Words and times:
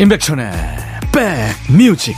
임백천의 0.00 0.50
백뮤직. 1.12 2.16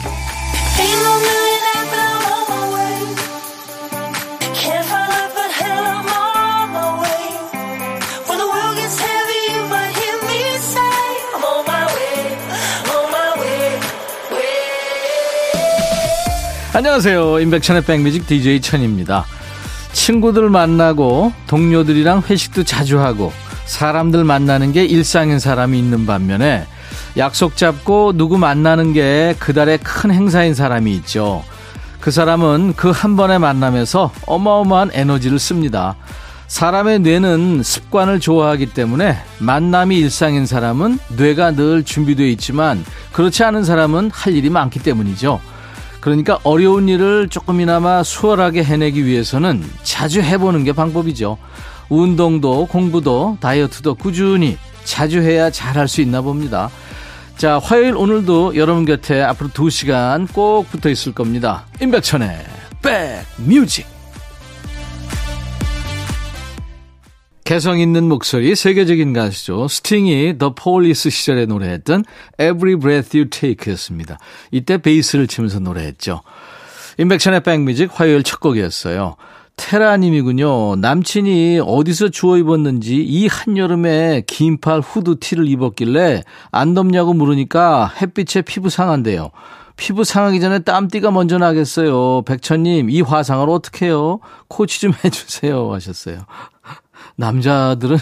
안녕하세요. 16.73 17.41
임백천의 17.41 17.83
백뮤직 17.83 18.29
DJ 18.29 18.61
천입니다. 18.61 19.27
친구들 19.93 20.51
만나고 20.51 21.33
동료들이랑 21.49 22.23
회식도 22.31 22.63
자주 22.63 23.01
하고 23.01 23.33
사람들 23.65 24.23
만나는 24.23 24.71
게 24.71 24.85
일상인 24.85 25.41
사람이 25.41 25.77
있는 25.77 26.07
반면에 26.07 26.69
약속 27.17 27.57
잡고 27.57 28.13
누구 28.15 28.39
만나는 28.39 28.93
게 28.93 29.35
그달의 29.39 29.79
큰 29.79 30.11
행사인 30.13 30.55
사람이 30.55 30.93
있죠. 30.97 31.45
그 32.01 32.11
사람은 32.11 32.75
그 32.75 32.91
한 32.91 33.17
번의 33.17 33.39
만남에서 33.39 34.11
어마어마한 34.27 34.91
에너지를 34.93 35.39
씁니다. 35.39 35.97
사람의 36.49 36.99
뇌는 37.01 37.63
습관을 37.63 38.21
좋아하기 38.21 38.67
때문에 38.75 39.17
만남이 39.39 39.97
일상인 39.99 40.45
사람은 40.45 40.99
뇌가 41.17 41.53
늘 41.53 41.83
준비되어 41.83 42.27
있지만 42.27 42.85
그렇지 43.13 43.43
않은 43.45 43.65
사람은 43.65 44.11
할 44.13 44.35
일이 44.35 44.51
많기 44.51 44.79
때문이죠. 44.81 45.41
그러니까 46.01 46.39
어려운 46.43 46.89
일을 46.89 47.29
조금이나마 47.29 48.03
수월하게 48.03 48.65
해내기 48.65 49.07
위해서는 49.07 49.65
자주 49.83 50.21
해보는 50.21 50.65
게 50.65 50.73
방법이죠. 50.73 51.39
운동도 51.89 52.67
공부도 52.67 53.39
다이어트도 53.41 53.95
꾸준히 53.95 54.59
자주 54.85 55.23
해야 55.23 55.51
잘할 55.51 55.89
수 55.89 56.01
있나 56.01 56.21
봅니다. 56.21 56.69
자, 57.37 57.59
화요일 57.59 57.97
오늘도 57.97 58.57
여러분 58.57 58.85
곁에 58.85 59.21
앞으로 59.21 59.51
2시간 59.51 60.33
꼭 60.33 60.71
붙어 60.71 60.89
있을 60.89 61.13
겁니다. 61.13 61.67
임백천의 61.81 62.45
백뮤직. 62.83 63.87
개성 67.45 67.81
있는 67.81 68.09
목소리, 68.09 68.55
세계적인 68.55 69.13
가수죠. 69.13 69.67
스팅이 69.67 70.39
더 70.39 70.55
폴리스 70.55 71.11
시절에 71.11 71.47
노래했던 71.47 72.05
Every 72.39 72.77
Breath 72.77 73.19
You 73.19 73.29
Take였습니다. 73.29 74.19
이때 74.53 74.79
베이스를 74.79 75.27
치면서 75.27 75.59
노래했죠. 75.59 76.23
임백천의 76.99 77.43
백뮤직 77.43 77.91
화요일 77.93 78.23
첫 78.23 78.39
곡이었어요. 78.41 79.17
테라님이군요. 79.57 80.77
남친이 80.77 81.61
어디서 81.65 82.09
주워 82.09 82.37
입었는지 82.37 82.97
이 82.97 83.27
한여름에 83.27 84.25
긴팔 84.27 84.81
후드 84.81 85.19
티를 85.21 85.49
입었길래 85.49 86.23
안 86.51 86.75
덥냐고 86.75 87.13
물으니까 87.13 87.93
햇빛에 88.01 88.43
피부 88.43 88.71
상한대요. 88.71 89.31
피부 89.77 90.05
상하기 90.05 90.41
전에 90.41 90.61
땀띠가 90.61 91.11
먼저 91.11 91.39
나겠어요. 91.39 92.23
백천님, 92.23 92.91
이 92.91 93.01
화상을 93.01 93.49
어떻게 93.49 93.87
해요? 93.87 94.21
코치 94.49 94.81
좀 94.81 94.93
해주세요. 95.05 95.73
하셨어요. 95.73 96.19
남자들은 97.17 97.97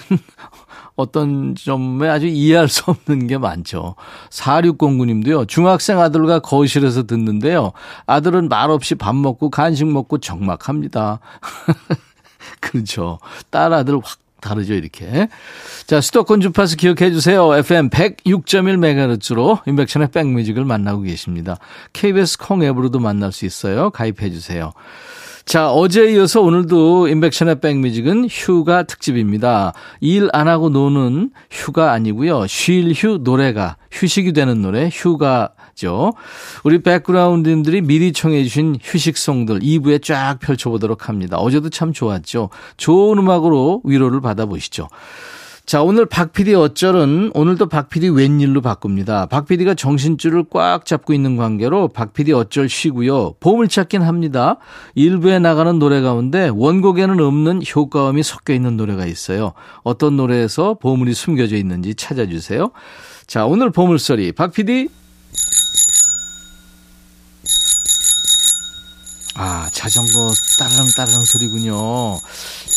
어떤 1.00 1.54
점에 1.54 2.08
아주 2.08 2.26
이해할 2.26 2.68
수 2.68 2.90
없는 2.90 3.26
게 3.26 3.38
많죠. 3.38 3.94
4609님도요, 4.30 5.48
중학생 5.48 5.98
아들과 6.00 6.40
거실에서 6.40 7.04
듣는데요. 7.04 7.72
아들은 8.06 8.48
말없이 8.48 8.94
밥 8.94 9.14
먹고 9.16 9.50
간식 9.50 9.86
먹고 9.86 10.18
적막합니다. 10.18 11.20
그렇죠. 12.60 13.18
딸 13.50 13.72
아들 13.72 13.96
확 13.96 14.18
다르죠, 14.40 14.74
이렇게. 14.74 15.28
자, 15.86 16.00
수도권 16.00 16.40
주파수 16.40 16.76
기억해 16.76 17.10
주세요. 17.12 17.54
FM 17.54 17.90
106.1MHz로 17.90 19.66
인백션의 19.66 20.08
백뮤직을 20.10 20.64
만나고 20.64 21.02
계십니다. 21.02 21.56
KBS 21.92 22.38
콩 22.38 22.62
앱으로도 22.62 22.98
만날 22.98 23.32
수 23.32 23.46
있어요. 23.46 23.90
가입해 23.90 24.30
주세요. 24.30 24.72
자, 25.46 25.70
어제 25.72 26.12
이어서 26.12 26.42
오늘도 26.42 27.08
인백션의 27.08 27.60
백뮤직은 27.60 28.28
휴가 28.30 28.84
특집입니다. 28.84 29.72
일 30.00 30.28
안 30.32 30.46
하고 30.48 30.68
노는 30.68 31.30
휴가 31.50 31.92
아니고요. 31.92 32.46
쉴 32.46 32.92
휴 32.92 33.18
노래가 33.18 33.76
휴식이 33.90 34.32
되는 34.32 34.62
노래 34.62 34.88
휴가 34.92 35.50
죠. 35.80 36.12
우리 36.62 36.82
백그라운드님들이 36.82 37.80
미리 37.80 38.12
청해 38.12 38.42
주신 38.44 38.76
휴식송들 38.82 39.60
2부에 39.60 40.02
쫙 40.02 40.38
펼쳐보도록 40.38 41.08
합니다. 41.08 41.38
어제도 41.38 41.70
참 41.70 41.94
좋았죠. 41.94 42.50
좋은 42.76 43.16
음악으로 43.16 43.80
위로를 43.84 44.20
받아보시죠. 44.20 44.88
자, 45.64 45.82
오늘 45.82 46.04
박 46.04 46.32
PD 46.32 46.54
어쩔은 46.54 47.30
오늘도 47.32 47.68
박 47.68 47.88
PD 47.88 48.08
웬일로 48.08 48.60
바꿉니다. 48.60 49.26
박 49.26 49.46
PD가 49.46 49.74
정신줄을 49.74 50.44
꽉 50.50 50.84
잡고 50.84 51.14
있는 51.14 51.36
관계로 51.36 51.88
박 51.88 52.12
PD 52.12 52.32
어쩔 52.32 52.68
쉬고요. 52.68 53.34
보물 53.40 53.68
찾긴 53.68 54.02
합니다. 54.02 54.56
일부에 54.94 55.38
나가는 55.38 55.78
노래 55.78 56.00
가운데 56.00 56.50
원곡에는 56.52 57.20
없는 57.20 57.62
효과음이 57.74 58.22
섞여 58.22 58.52
있는 58.52 58.76
노래가 58.76 59.06
있어요. 59.06 59.52
어떤 59.82 60.16
노래에서 60.16 60.74
보물이 60.74 61.14
숨겨져 61.14 61.56
있는지 61.56 61.94
찾아주세요. 61.94 62.72
자, 63.26 63.46
오늘 63.46 63.70
보물소리 63.70 64.32
박 64.32 64.52
PD. 64.52 64.88
아, 69.34 69.70
자전거 69.72 70.34
따르릉 70.58 70.90
따르릉 70.90 71.24
소리군요. 71.24 72.20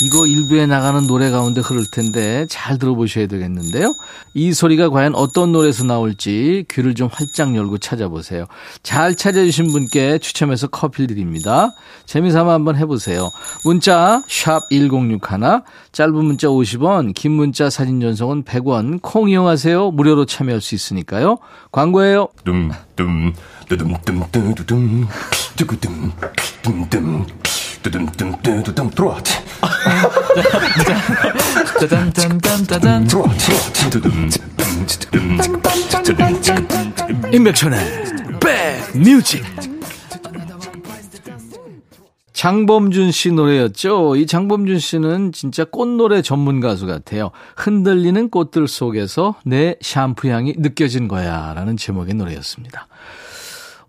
이거 0.02 0.26
일부에 0.26 0.66
나가는 0.66 1.06
노래 1.08 1.30
가운데 1.30 1.62
흐를 1.62 1.86
텐데 1.90 2.46
잘 2.50 2.78
들어보셔야 2.78 3.28
되겠는데요. 3.28 3.94
이 4.34 4.54
소리가 4.54 4.90
과연 4.90 5.16
어떤 5.16 5.52
노래에서 5.52 5.84
나올지 5.84 6.66
귀를 6.70 6.96
좀 6.96 7.10
활짝 7.12 7.56
열고 7.56 7.78
찾아보세요. 7.78 8.46
잘 8.82 9.16
찾아주신 9.16 9.72
분께 9.72 10.18
추첨해서 10.18 10.68
커피를 10.68 11.08
드립니다. 11.08 11.72
재미삼아 12.06 12.52
한번 12.54 12.76
해보세요. 12.76 13.30
문자 13.64 14.24
1061, 14.28 15.20
짧은 15.92 16.14
문자 16.14 16.48
50원, 16.48 17.14
긴 17.14 17.34
문자 17.34 17.70
사진 17.70 18.02
전송은 18.02 18.44
100원, 18.44 19.00
콩 19.02 19.30
이용하세요. 19.30 19.92
무료로 19.92 20.26
참여할 20.26 20.62
수 20.62 20.76
있으니까요. 20.76 21.38
광고예요. 21.72 22.30
dumdum, 22.46 23.34
두둠둠, 23.68 25.08
두구둠, 25.56 26.12
둠둠. 26.64 26.90
뚜둠 26.90 27.26
뚜둠뚜둠 27.84 28.90
트로트 28.92 29.32
짜잔짠짠짠짠 31.80 33.08
임백천의 37.34 37.80
백뮤직 38.40 39.44
장범준 42.34 43.12
씨 43.12 43.32
노래였죠. 43.32 44.16
이 44.18 44.26
장범준 44.28 44.80
씨는 44.80 45.32
진짜 45.32 45.64
꽃노래 45.64 46.22
전문 46.22 46.60
가수 46.60 46.86
같아요. 46.86 47.32
흔들리는 47.56 48.30
꽃들 48.30 48.68
속에서 48.68 49.36
내 49.46 49.76
샴푸 49.82 50.28
향이 50.28 50.56
느껴진 50.58 51.08
거야. 51.08 51.54
라는 51.56 51.78
제목의 51.78 52.16
노래였습니다. 52.16 52.88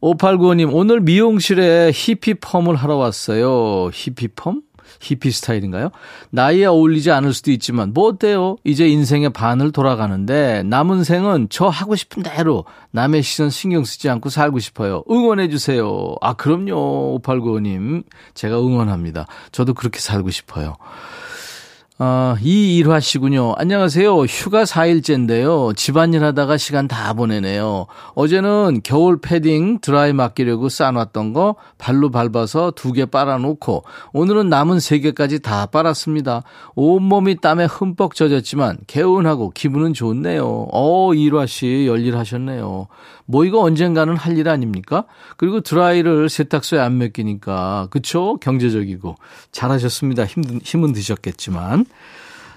5895님, 0.04 0.68
오늘 0.70 1.00
미용실에 1.00 1.90
히피펌을 1.94 2.76
하러 2.76 2.96
왔어요. 2.96 3.88
히피펌? 3.90 4.56
히피 5.00 5.30
스타일인가요? 5.30 5.90
나이에 6.28 6.66
어울리지 6.66 7.10
않을 7.10 7.32
수도 7.32 7.50
있지만 7.52 7.92
뭐 7.94 8.08
어때요? 8.08 8.56
이제 8.64 8.86
인생의 8.86 9.30
반을 9.30 9.72
돌아가는데 9.72 10.62
남은 10.64 11.04
생은 11.04 11.48
저 11.48 11.68
하고 11.68 11.96
싶은 11.96 12.22
대로 12.22 12.66
남의 12.90 13.22
시선 13.22 13.48
신경 13.48 13.84
쓰지 13.84 14.10
않고 14.10 14.28
살고 14.28 14.58
싶어요. 14.58 15.02
응원해 15.10 15.48
주세요. 15.48 16.14
아 16.20 16.34
그럼요. 16.34 17.20
5895님 17.22 18.04
제가 18.34 18.60
응원합니다. 18.60 19.26
저도 19.52 19.72
그렇게 19.72 20.00
살고 20.00 20.30
싶어요. 20.30 20.76
아, 21.96 22.36
이일화 22.42 22.98
씨군요. 22.98 23.54
안녕하세요. 23.56 24.22
휴가 24.24 24.64
4일째인데요. 24.64 25.76
집안일 25.76 26.24
하다가 26.24 26.56
시간 26.56 26.88
다 26.88 27.12
보내네요. 27.14 27.86
어제는 28.16 28.80
겨울 28.82 29.20
패딩 29.20 29.78
드라이 29.78 30.12
맡기려고 30.12 30.68
싸놨던 30.68 31.32
거 31.34 31.54
발로 31.78 32.10
밟아서 32.10 32.72
두 32.72 32.92
개 32.94 33.06
빨아놓고 33.06 33.84
오늘은 34.12 34.48
남은 34.48 34.80
세 34.80 34.98
개까지 34.98 35.38
다 35.38 35.66
빨았습니다. 35.66 36.42
온몸이 36.74 37.36
땀에 37.36 37.66
흠뻑 37.66 38.16
젖었지만 38.16 38.78
개운하고 38.88 39.50
기분은 39.50 39.94
좋네요. 39.94 40.66
어, 40.72 41.14
이일화 41.14 41.46
씨 41.46 41.84
열일하셨네요. 41.86 42.88
뭐 43.26 43.44
이거 43.44 43.60
언젠가는 43.60 44.16
할 44.16 44.34
일 44.34 44.48
아닙니까? 44.48 45.04
그리고 45.36 45.60
드라이를 45.60 46.28
세탁소에 46.28 46.80
안 46.80 46.98
맡기니까 46.98 47.86
그쵸? 47.90 48.36
경제적이고 48.40 49.14
잘하셨습니다. 49.52 50.24
힘든 50.26 50.58
힘은 50.60 50.92
드셨겠지만 50.92 51.83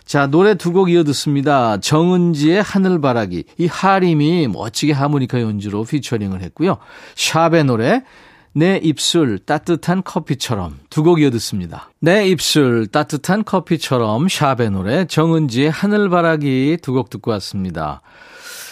자 0.06 0.28
노래 0.28 0.56
두 0.56 0.72
곡 0.72 0.90
이어 0.90 1.04
듣습니다. 1.04 1.80
정은지의 1.80 2.62
하늘바라기 2.64 3.44
이 3.58 3.66
하림이 3.68 4.48
멋지게 4.48 4.94
하모니카 4.94 5.42
연주로 5.42 5.84
피처링을 5.84 6.42
했고요. 6.42 6.78
샵의 7.16 7.66
노래 7.66 8.04
내 8.54 8.78
입술 8.82 9.38
따뜻한 9.40 10.04
커피처럼 10.04 10.80
두 10.90 11.04
곡 11.04 11.22
이어 11.22 11.30
듣습니다. 11.32 11.92
내 12.00 12.26
입술 12.28 12.88
따뜻한 12.88 13.44
커피처럼 13.44 14.28
샵의 14.30 14.72
노래 14.72 15.06
정은지의 15.06 15.70
하늘바라기 15.72 16.78
두 16.82 16.94
곡 16.94 17.10
듣고 17.10 17.32
왔습니다. 17.32 18.02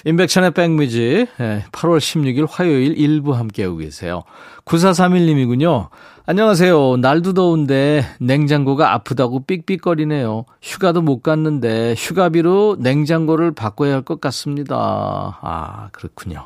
인백션의 0.06 0.52
백뮤직 0.52 1.28
8월 1.72 1.98
16일 1.98 2.48
화요일 2.50 2.98
일부 2.98 3.34
함께하고 3.36 3.78
계세요. 3.78 4.24
9431님이군요. 4.66 5.90
안녕하세요. 6.28 6.98
날도 6.98 7.34
더운데 7.34 8.06
냉장고가 8.20 8.94
아프다고 8.94 9.46
삑삑거리네요. 9.46 10.46
휴가도 10.62 11.02
못 11.02 11.22
갔는데 11.22 11.96
휴가비로 11.98 12.78
냉장고를 12.80 13.54
바꿔야 13.54 13.94
할 13.96 14.04
것 14.04 14.22
같습니다. 14.22 15.40
아, 15.42 15.90
그렇군요. 15.92 16.46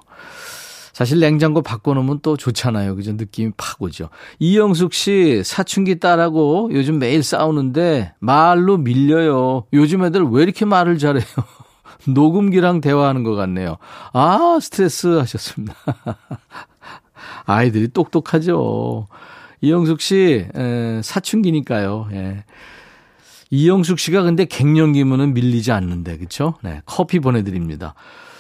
사실 0.94 1.20
냉장고 1.20 1.62
바꿔놓으면 1.62 2.20
또 2.22 2.38
좋잖아요. 2.38 2.96
그죠? 2.96 3.12
느낌이 3.14 3.52
팍 3.58 3.82
오죠. 3.82 4.10
이영숙 4.40 4.94
씨, 4.94 5.42
사춘기 5.46 6.00
딸하고 6.00 6.70
요즘 6.74 7.00
매일 7.00 7.24
싸우는데 7.24 8.14
말로 8.20 8.78
밀려요. 8.78 9.66
요즘 9.74 10.04
애들 10.06 10.24
왜 10.24 10.44
이렇게 10.44 10.64
말을 10.66 10.98
잘해요? 10.98 11.24
녹음기랑 12.08 12.82
대화하는 12.82 13.24
것 13.24 13.36
같네요. 13.36 13.78
아, 14.14 14.58
스트레스 14.62 15.08
하셨습니다. 15.08 15.76
아이들이 17.46 17.88
똑똑하죠. 17.90 19.08
이영숙 19.62 20.02
씨, 20.02 20.48
에, 20.56 21.02
사춘기니까요. 21.04 22.08
예. 22.14 22.44
이영숙 23.52 24.00
씨가 24.00 24.24
근데 24.24 24.46
갱년기면은 24.46 25.34
밀리지 25.34 25.72
않는데, 25.72 26.18
그쵸? 26.18 26.54
네, 26.62 26.82
커피 26.86 27.20
보내드립니다. 27.20 27.96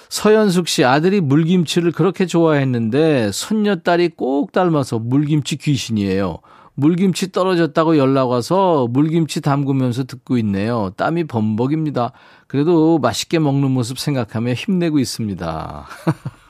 서현숙 0.10 0.68
씨 0.68 0.84
아들이 0.84 1.22
물김치를 1.22 1.92
그렇게 1.92 2.26
좋아했는데 2.26 3.32
손녀딸이 3.32 4.10
꼭 4.10 4.52
닮아서 4.52 4.98
물김치 4.98 5.58
귀신이에요. 5.58 6.40
물김치 6.80 7.32
떨어졌다고 7.32 7.98
연락 7.98 8.30
와서 8.30 8.88
물김치 8.90 9.42
담그면서 9.42 10.06
듣고 10.06 10.38
있네요. 10.38 10.92
땀이 10.96 11.26
범벅입니다. 11.26 12.14
그래도 12.48 12.98
맛있게 13.00 13.40
먹는 13.40 13.70
모습 13.72 14.00
생각하며 14.00 14.54
힘내고 14.54 15.00
있습니다. 15.00 15.86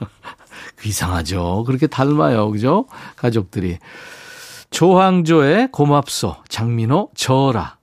이상하죠. 0.85 1.63
그렇게 1.65 1.87
닮아요. 1.87 2.51
그죠? 2.51 2.85
가족들이. 3.15 3.79
조항조의 4.69 5.71
고맙소. 5.71 6.35
장민호 6.47 7.09
저라. 7.15 7.77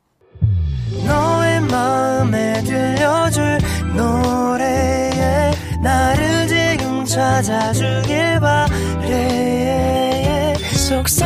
너의 1.05 1.61
마음에 1.63 2.63
들려줄 2.63 3.59
노래에 3.97 5.51
나를 5.83 6.47
지금 6.47 7.05
찾아주길 7.05 8.41
바래 8.41 9.67
속삭 10.87 11.26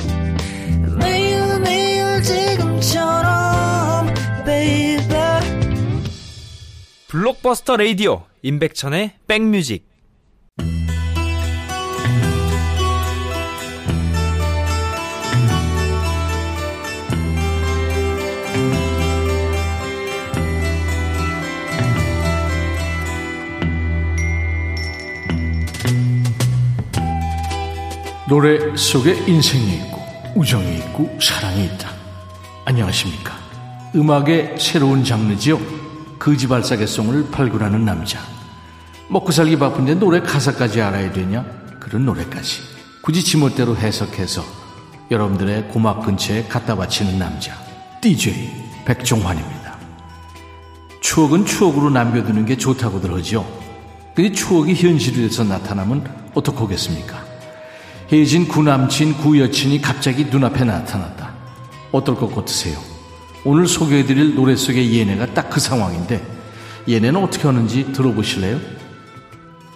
블록버스터 7.11 7.75
레이디오 7.75 8.23
임백천의 8.41 9.15
백뮤직 9.27 9.85
노래 28.29 28.57
속에 28.77 29.11
인생이 29.27 29.75
있고 29.75 29.99
우정이 30.37 30.77
있고 30.77 31.19
사랑이 31.19 31.65
있다. 31.65 31.89
안녕하십니까. 32.63 33.33
음악의 33.93 34.57
새로운 34.57 35.03
장르지요. 35.03 35.80
거지발사계송을 36.21 37.31
발굴하는 37.31 37.83
남자. 37.83 38.19
먹고 39.09 39.31
살기 39.31 39.57
바쁜데 39.57 39.95
노래 39.95 40.21
가사까지 40.21 40.79
알아야 40.79 41.11
되냐? 41.11 41.43
그런 41.79 42.05
노래까지. 42.05 42.61
굳이 43.01 43.23
지멋대로 43.23 43.75
해석해서 43.75 44.45
여러분들의 45.09 45.69
고막 45.69 46.05
근처에 46.05 46.43
갖다 46.43 46.75
바치는 46.75 47.17
남자. 47.17 47.55
DJ 48.01 48.51
백종환입니다. 48.85 49.77
추억은 51.01 51.45
추억으로 51.45 51.89
남겨두는 51.89 52.45
게 52.45 52.55
좋다고들 52.55 53.13
하죠. 53.15 53.45
근데 54.15 54.31
추억이 54.31 54.75
현실이 54.75 55.27
돼서 55.27 55.43
나타나면 55.43 56.31
어떡하겠습니까? 56.35 57.25
혜진 58.11 58.47
구남친 58.47 59.17
구여친이 59.17 59.81
갑자기 59.81 60.25
눈앞에 60.25 60.65
나타났다. 60.65 61.33
어떨 61.91 62.15
것 62.15 62.33
같으세요? 62.35 62.90
오늘 63.43 63.67
소개해드릴 63.67 64.35
노래 64.35 64.55
속의 64.55 64.93
예네가 64.97 65.33
딱 65.33 65.49
그 65.49 65.59
상황인데 65.59 66.21
예네는 66.87 67.21
어떻게 67.21 67.47
하는지 67.47 67.91
들어보실래요? 67.91 68.59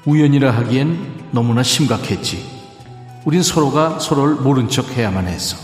우연이라 0.06 0.52
하기엔 0.52 1.30
너무나 1.32 1.64
심각했지. 1.64 2.46
우린 3.26 3.42
서로가 3.42 4.00
서로를 4.00 4.36
모른 4.36 4.70
척 4.70 4.92
해야만 4.96 5.28
했어. 5.28 5.58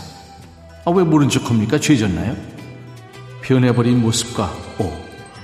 아, 0.84 0.90
왜 0.90 1.04
모른 1.04 1.28
척 1.28 1.48
합니까? 1.48 1.78
죄졌나요? 1.78 2.36
변해버린 3.40 4.02
모습과 4.02 4.52
오, 4.80 4.92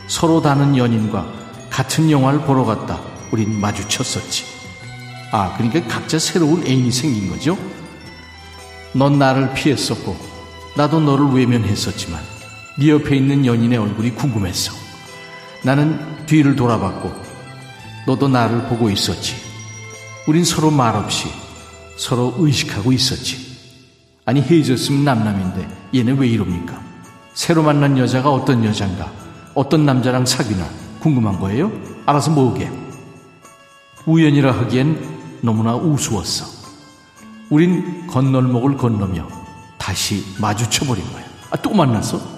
서로 0.08 0.42
다른 0.42 0.76
연인과 0.76 1.26
같은 1.70 2.10
영화를 2.10 2.40
보러 2.40 2.64
갔다 2.64 3.00
우린 3.30 3.60
마주쳤었지. 3.60 4.44
아, 5.30 5.54
그러니까 5.56 5.86
각자 5.86 6.18
새로운 6.18 6.66
애인이 6.66 6.90
생긴 6.90 7.30
거죠? 7.30 7.56
넌 8.92 9.18
나를 9.18 9.54
피했었고, 9.54 10.16
나도 10.76 11.00
너를 11.00 11.26
외면했었지만, 11.26 12.20
네 12.78 12.90
옆에 12.90 13.16
있는 13.16 13.44
연인의 13.44 13.76
얼굴이 13.76 14.12
궁금했어. 14.12 14.72
나는 15.64 15.98
뒤를 16.26 16.54
돌아봤고, 16.54 17.12
너도 18.06 18.28
나를 18.28 18.68
보고 18.68 18.88
있었지. 18.88 19.34
우린 20.28 20.44
서로 20.44 20.70
말없이 20.70 21.26
서로 21.96 22.36
의식하고 22.38 22.92
있었지. 22.92 23.36
아니, 24.24 24.40
헤어졌으면 24.40 25.04
남남인데, 25.04 25.68
얘는 25.96 26.18
왜 26.18 26.28
이럽니까? 26.28 26.80
새로 27.34 27.64
만난 27.64 27.98
여자가 27.98 28.30
어떤 28.30 28.64
여잔가, 28.64 29.10
어떤 29.54 29.84
남자랑 29.84 30.24
사귀나 30.24 30.64
궁금한 31.00 31.40
거예요? 31.40 31.72
알아서 32.06 32.30
모으게. 32.30 32.70
우연이라 34.06 34.52
하기엔 34.52 35.40
너무나 35.40 35.74
우스웠어. 35.74 36.46
우린 37.50 38.06
건널목을 38.06 38.76
건너며 38.76 39.26
다시 39.78 40.24
마주쳐버린 40.40 41.04
거야. 41.12 41.24
아, 41.50 41.56
또 41.56 41.70
만났어? 41.74 42.37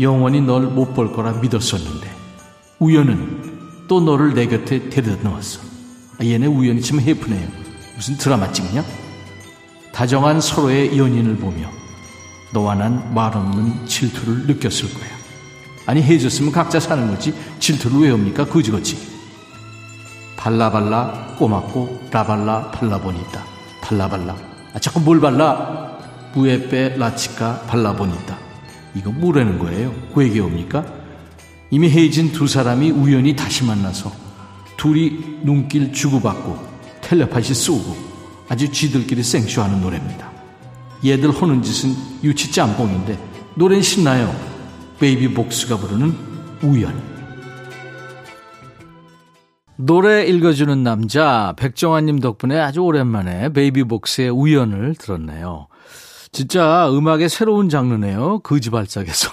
영원히 0.00 0.40
널 0.40 0.64
못 0.70 0.94
볼 0.94 1.12
거라 1.12 1.32
믿었었는데 1.32 2.10
우연은 2.78 3.86
또 3.88 4.00
너를 4.00 4.34
내 4.34 4.46
곁에 4.46 4.88
데려다 4.90 5.28
놓았어. 5.28 5.60
아, 6.18 6.24
얘네 6.24 6.46
우연이 6.46 6.82
참 6.82 7.00
해프네요. 7.00 7.48
무슨 7.94 8.16
드라마 8.16 8.50
찍냐? 8.52 8.84
다정한 9.92 10.40
서로의 10.40 10.98
연인을 10.98 11.36
보며 11.36 11.70
너와 12.52 12.74
난 12.74 13.14
말없는 13.14 13.86
질투를 13.86 14.46
느꼈을 14.46 14.92
거야. 14.92 15.08
아니 15.86 16.02
해줬으면 16.02 16.52
각자 16.52 16.78
사는 16.80 17.06
거지 17.08 17.32
질투를 17.58 18.00
왜 18.00 18.10
합니까? 18.10 18.44
그지같이. 18.44 18.98
발라발라 20.36 21.36
꼬맣고 21.38 22.08
라발라 22.10 22.70
발라보니다. 22.72 23.44
발라발라. 23.80 24.36
아, 24.74 24.78
자꾸 24.78 25.00
뭘 25.00 25.20
발라? 25.20 25.96
부에빼 26.34 26.96
라치카 26.98 27.62
발라보니다. 27.62 28.45
이거 28.96 29.10
뭐라는 29.10 29.58
거예요? 29.58 29.94
그 30.14 30.24
얘기 30.24 30.40
옵니까? 30.40 30.84
이미 31.70 31.88
헤어진 31.90 32.32
두 32.32 32.46
사람이 32.46 32.90
우연히 32.90 33.36
다시 33.36 33.64
만나서 33.64 34.10
둘이 34.76 35.40
눈길 35.42 35.92
주고받고 35.92 36.58
텔레파시 37.02 37.54
쏘고 37.54 37.96
아주 38.48 38.70
쥐들끼리 38.70 39.22
생쇼하는 39.22 39.80
노래입니다. 39.80 40.30
얘들 41.04 41.30
하는 41.30 41.62
짓은 41.62 41.94
유치 42.24 42.50
짬뽕인데 42.52 43.18
노래는 43.56 43.82
신나요. 43.82 44.34
베이비 44.98 45.34
복스가 45.34 45.76
부르는 45.76 46.14
우연. 46.62 47.16
노래 49.78 50.24
읽어주는 50.24 50.82
남자 50.82 51.52
백정환님 51.58 52.20
덕분에 52.20 52.58
아주 52.58 52.80
오랜만에 52.80 53.50
베이비복스의 53.50 54.30
우연을 54.30 54.94
들었네요. 54.94 55.68
진짜 56.36 56.90
음악의 56.90 57.30
새로운 57.30 57.70
장르네요. 57.70 58.40
거지발작에서. 58.40 59.30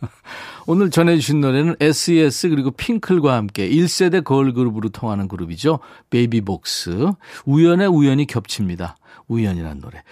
오늘 0.66 0.88
전해주신 0.88 1.42
노래는 1.42 1.76
SES 1.78 2.48
그리고 2.48 2.70
핑클과 2.70 3.36
함께 3.36 3.68
1세대 3.68 4.24
걸그룹으로 4.24 4.88
통하는 4.88 5.28
그룹이죠. 5.28 5.80
베이비복스. 6.08 7.10
우연에 7.44 7.88
우연이 7.88 8.26
겹칩니다. 8.26 8.96
우연이라는 9.26 9.82
노래. 9.82 10.02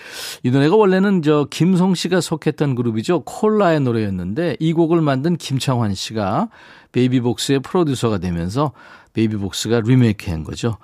이 0.43 0.51
노래가 0.51 0.77
원래는 0.77 1.23
저 1.23 1.47
김송 1.51 1.95
씨가 1.95 2.21
속했던 2.21 2.75
그룹이죠. 2.75 3.21
콜라의 3.21 3.81
노래였는데 3.81 4.59
이 4.61 4.75
곡을 4.75 5.01
만든 5.01 5.39
김창환 5.39 5.95
씨가 5.95 6.51
베이비복스의 6.93 7.61
프로듀서가 7.61 8.19
되면서 8.19 8.73
베이비복스가 9.15 9.81
리메이크한 9.81 10.45
거죠. 10.45 10.77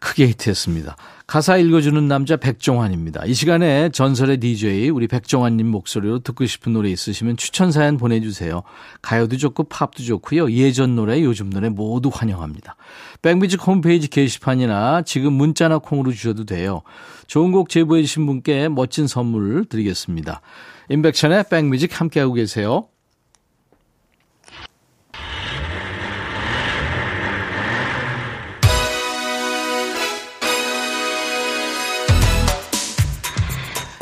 크게 0.00 0.28
히트했습니다. 0.28 0.96
가사 1.26 1.58
읽어주는 1.58 2.08
남자 2.08 2.36
백종환입니다. 2.36 3.26
이 3.26 3.34
시간에 3.34 3.90
전설의 3.90 4.38
DJ 4.38 4.88
우리 4.88 5.06
백종환님 5.08 5.66
목소리로 5.66 6.20
듣고 6.20 6.46
싶은 6.46 6.72
노래 6.72 6.88
있으시면 6.90 7.36
추천 7.36 7.70
사연 7.70 7.98
보내주세요. 7.98 8.62
가요도 9.02 9.36
좋고 9.36 9.64
팝도 9.64 10.02
좋고요. 10.04 10.50
예전 10.52 10.96
노래, 10.96 11.22
요즘 11.22 11.50
노래 11.50 11.68
모두 11.68 12.10
환영합니다. 12.12 12.76
백뮤직 13.20 13.66
홈페이지 13.66 14.08
게시판이나 14.08 15.02
지금 15.02 15.34
문자나 15.34 15.78
콩으로 15.78 16.12
주셔도 16.12 16.44
돼요. 16.44 16.82
좋은 17.26 17.52
곡 17.52 17.68
제보해 17.68 18.02
주신 18.02 18.24
분께 18.24 18.68
멋진 18.68 19.06
선물 19.06 19.66
드리겠습니다. 19.66 20.40
인백션의 20.88 21.44
백뮤직 21.50 22.00
함께하고 22.00 22.32
계세요. 22.32 22.88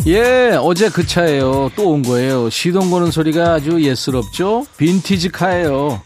예, 0.07 0.57
어제 0.61 0.89
그 0.89 1.05
차예요. 1.07 1.71
또 1.75 1.91
온 1.91 2.03
거예요. 2.03 2.49
시동 2.51 2.91
거는 2.91 3.11
소리가 3.11 3.55
아주 3.55 3.81
예스럽죠? 3.83 4.65
빈티지 4.77 5.31
카예요. 5.31 6.01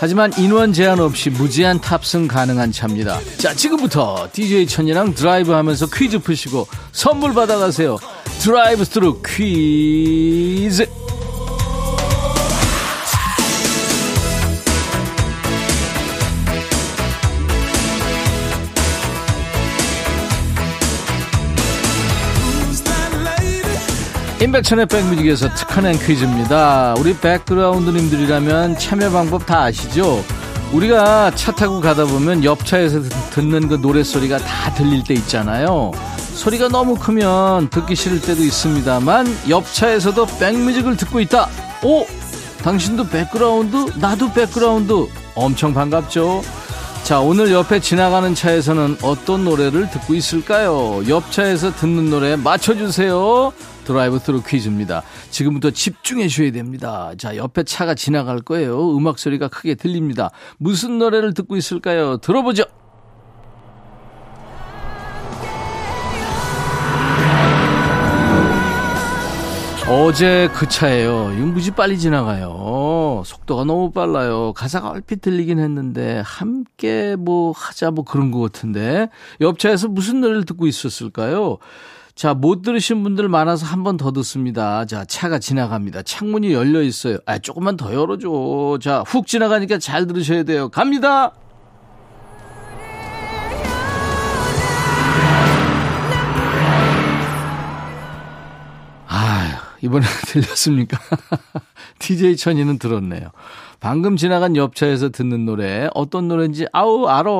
하지만 0.00 0.32
인원 0.36 0.72
제한 0.72 0.98
없이 1.00 1.30
무제한 1.30 1.80
탑승 1.80 2.26
가능한 2.28 2.72
차입니다. 2.72 3.18
자, 3.38 3.54
지금부터 3.54 4.28
DJ 4.32 4.66
천이랑 4.66 5.14
드라이브 5.14 5.52
하면서 5.52 5.86
퀴즈 5.86 6.18
푸시고 6.18 6.66
선물 6.92 7.34
받아가세요. 7.34 7.98
드라이브 8.40 8.84
스루 8.84 9.22
퀴즈! 9.22 10.86
임백천의 24.46 24.86
백뮤직에서 24.86 25.52
특허낸 25.54 25.98
퀴즈입니다. 25.98 26.94
우리 26.98 27.16
백그라운드님들이라면 27.18 28.78
참여 28.78 29.10
방법 29.10 29.44
다 29.44 29.62
아시죠? 29.62 30.24
우리가 30.72 31.32
차 31.34 31.50
타고 31.50 31.80
가다 31.80 32.04
보면 32.04 32.44
옆 32.44 32.64
차에서 32.64 33.02
듣는 33.30 33.66
그 33.66 33.74
노래소리가 33.74 34.38
다 34.38 34.72
들릴 34.74 35.02
때 35.02 35.14
있잖아요. 35.14 35.90
소리가 36.34 36.68
너무 36.68 36.94
크면 36.94 37.70
듣기 37.70 37.96
싫을 37.96 38.20
때도 38.20 38.42
있습니다만 38.44 39.26
옆 39.48 39.72
차에서도 39.72 40.26
백뮤직을 40.38 40.96
듣고 40.96 41.18
있다. 41.20 41.48
오! 41.82 42.06
당신도 42.62 43.08
백그라운드? 43.08 43.98
나도 43.98 44.32
백그라운드. 44.32 45.08
엄청 45.34 45.74
반갑죠? 45.74 46.42
자, 47.02 47.18
오늘 47.18 47.50
옆에 47.50 47.80
지나가는 47.80 48.32
차에서는 48.32 48.98
어떤 49.02 49.44
노래를 49.44 49.90
듣고 49.90 50.14
있을까요? 50.14 51.02
옆 51.08 51.32
차에서 51.32 51.74
듣는 51.74 52.10
노래 52.10 52.36
맞춰주세요. 52.36 53.52
드라이브 53.86 54.18
스루 54.18 54.42
퀴즈입니다. 54.42 55.02
지금부터 55.30 55.70
집중해 55.70 56.28
주셔야 56.28 56.52
됩니다. 56.52 57.12
자, 57.16 57.36
옆에 57.36 57.62
차가 57.62 57.94
지나갈 57.94 58.40
거예요. 58.40 58.96
음악 58.96 59.18
소리가 59.18 59.48
크게 59.48 59.76
들립니다. 59.76 60.30
무슨 60.58 60.98
노래를 60.98 61.32
듣고 61.32 61.56
있을까요? 61.56 62.18
들어보죠. 62.18 62.64
어제 69.88 70.50
그 70.52 70.68
차예요. 70.68 71.32
이거 71.36 71.46
무지 71.46 71.70
빨리 71.70 71.96
지나가요. 71.96 73.22
속도가 73.24 73.62
너무 73.62 73.92
빨라요. 73.92 74.52
가사가 74.52 74.90
얼핏 74.90 75.20
들리긴 75.20 75.60
했는데 75.60 76.20
함께 76.24 77.14
뭐 77.14 77.52
하자 77.54 77.92
뭐 77.92 78.04
그런 78.04 78.32
것 78.32 78.40
같은데 78.40 79.08
옆차에서 79.40 79.86
무슨 79.86 80.20
노래를 80.20 80.44
듣고 80.44 80.66
있었을까요? 80.66 81.58
자, 82.16 82.32
못 82.34 82.62
들으신 82.62 83.02
분들 83.02 83.28
많아서 83.28 83.66
한 83.66 83.82
번 83.84 83.96
더 83.98 84.10
듣습니다. 84.12 84.84
자, 84.86 85.04
차가 85.04 85.38
지나갑니다. 85.38 86.02
창문이 86.02 86.52
열려 86.52 86.80
있어요. 86.82 87.18
아, 87.26 87.38
조금만 87.38 87.76
더 87.76 87.92
열어줘. 87.94 88.78
자, 88.80 89.04
훅 89.06 89.26
지나가니까 89.26 89.78
잘 89.78 90.06
들으셔야 90.06 90.42
돼요. 90.44 90.68
갑니다! 90.70 91.32
이번에 99.86 100.04
들렸습니까? 100.26 100.98
DJ 101.98 102.36
천이는 102.36 102.78
들었네요. 102.78 103.30
방금 103.80 104.16
지나간 104.16 104.56
옆차에서 104.56 105.10
듣는 105.10 105.44
노래 105.44 105.88
어떤 105.94 106.28
노래인지 106.28 106.66
아우 106.72 107.06
알아 107.06 107.30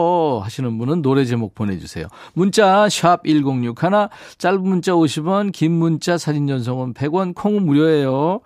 하시는 0.43 0.79
분은 0.79 1.03
노래 1.03 1.25
제목 1.25 1.55
보내주세요. 1.55 2.07
문자 2.35 2.89
샵 2.89 3.23
1061, 3.25 3.75
짧은 4.39 4.63
문자 4.63 4.93
50원, 4.93 5.53
긴 5.53 5.73
문자 5.73 6.19
사진 6.19 6.47
전송은 6.47 6.95
100원, 6.95 7.35
콩은 7.35 7.65
무료예요. 7.65 8.41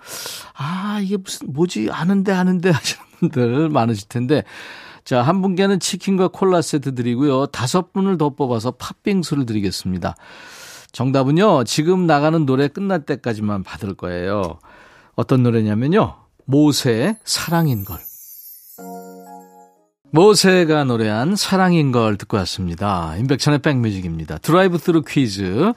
아 0.56 1.00
이게 1.02 1.16
무슨 1.16 1.52
뭐지 1.52 1.88
아는데 1.90 2.32
아는데 2.32 2.70
하시는 2.72 3.04
분들 3.20 3.68
많으실 3.68 4.08
텐데 4.08 4.44
자, 5.04 5.22
한 5.22 5.42
분께는 5.42 5.80
치킨과 5.80 6.28
콜라 6.28 6.62
세트 6.62 6.94
드리고요. 6.94 7.46
다섯 7.46 7.92
분을 7.92 8.16
더 8.18 8.30
뽑아서 8.30 8.72
팥빙수를 8.72 9.46
드리겠습니다. 9.46 10.14
정답은요, 10.92 11.64
지금 11.64 12.06
나가는 12.06 12.44
노래 12.46 12.68
끝날 12.68 13.04
때까지만 13.04 13.62
받을 13.62 13.94
거예요. 13.94 14.58
어떤 15.14 15.42
노래냐면요. 15.42 16.16
모세의 16.46 17.16
사랑인 17.24 17.84
걸. 17.84 17.98
모세가 20.12 20.84
노래한 20.84 21.36
사랑인 21.36 21.92
걸 21.92 22.16
듣고 22.16 22.36
왔습니다. 22.38 23.16
임백천의 23.16 23.60
백뮤직입니다. 23.60 24.38
드라이브 24.38 24.78
스루 24.78 25.02
퀴즈. 25.02 25.72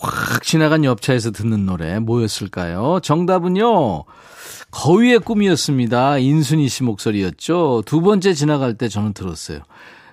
확 0.00 0.44
지나간 0.44 0.84
옆차에서 0.84 1.32
듣는 1.32 1.66
노래 1.66 1.98
뭐였을까요? 1.98 3.00
정답은요. 3.02 4.04
거위의 4.70 5.18
꿈이었습니다. 5.20 6.18
인순이 6.18 6.68
씨 6.68 6.84
목소리였죠. 6.84 7.82
두 7.84 8.00
번째 8.00 8.34
지나갈 8.34 8.74
때 8.74 8.88
저는 8.88 9.12
들었어요. 9.12 9.60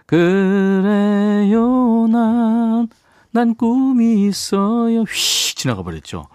그래요 0.08 2.08
난, 2.08 2.88
난 3.36 3.54
꿈이 3.54 4.26
있어요. 4.28 5.02
휙 5.02 5.58
지나가 5.58 5.84
버렸죠. 5.84 6.30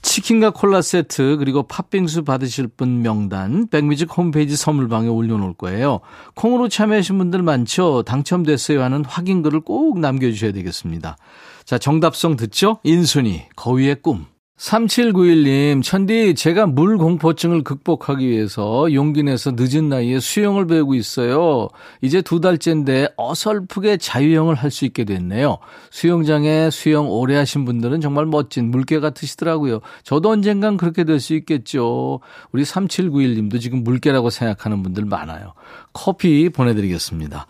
치킨과 0.00 0.50
콜라 0.50 0.80
세트 0.80 1.38
그리고 1.38 1.64
팥빙수 1.64 2.22
받으실 2.22 2.68
분 2.68 3.02
명단 3.02 3.66
백뮤직 3.68 4.16
홈페이지 4.16 4.54
선물방에 4.54 5.08
올려놓을 5.08 5.54
거예요. 5.54 5.98
콩으로 6.36 6.68
참여하신 6.68 7.18
분들 7.18 7.42
많죠? 7.42 8.04
당첨됐어요 8.04 8.80
하는 8.80 9.04
확인글을 9.04 9.62
꼭 9.62 9.98
남겨주셔야 9.98 10.52
되겠습니다. 10.52 11.16
자 11.64 11.78
정답성 11.78 12.36
듣죠? 12.36 12.78
인순이 12.84 13.46
거위의 13.56 13.96
꿈 14.00 14.26
3791님, 14.56 15.82
천디, 15.82 16.34
제가 16.34 16.66
물 16.66 16.96
공포증을 16.96 17.62
극복하기 17.62 18.26
위해서 18.26 18.90
용기 18.94 19.22
내서 19.22 19.52
늦은 19.54 19.90
나이에 19.90 20.18
수영을 20.18 20.66
배우고 20.66 20.94
있어요. 20.94 21.68
이제 22.00 22.22
두 22.22 22.40
달째인데 22.40 23.08
어설프게 23.16 23.98
자유형을 23.98 24.54
할 24.54 24.70
수 24.70 24.84
있게 24.86 25.04
됐네요. 25.04 25.58
수영장에 25.90 26.70
수영 26.70 27.08
오래 27.10 27.36
하신 27.36 27.64
분들은 27.66 28.00
정말 28.00 28.26
멋진 28.26 28.70
물개 28.70 28.98
같으시더라고요. 28.98 29.80
저도 30.02 30.30
언젠간 30.30 30.76
그렇게 30.78 31.04
될 31.04 31.20
수 31.20 31.34
있겠죠. 31.34 32.20
우리 32.52 32.62
3791님도 32.62 33.60
지금 33.60 33.84
물개라고 33.84 34.30
생각하는 34.30 34.82
분들 34.82 35.04
많아요. 35.04 35.52
커피 35.92 36.48
보내드리겠습니다. 36.48 37.46